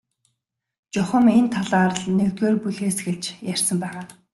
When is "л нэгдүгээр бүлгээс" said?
1.99-2.97